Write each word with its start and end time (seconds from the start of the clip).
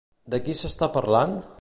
De 0.35 0.39
qui 0.47 0.55
s'està 0.63 0.91
parlant? 0.99 1.37